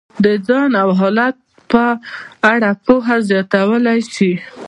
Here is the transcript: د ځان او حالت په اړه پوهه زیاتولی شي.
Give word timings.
د 0.23 0.25
ځان 0.47 0.71
او 0.83 0.89
حالت 0.99 1.35
په 1.71 1.83
اړه 2.51 2.71
پوهه 2.85 3.15
زیاتولی 3.29 3.99
شي. 4.13 4.31